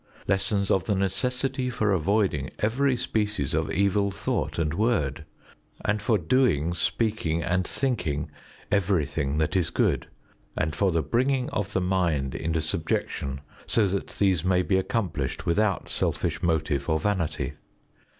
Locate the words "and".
4.57-4.73, 5.85-6.01, 7.43-7.67, 10.57-10.73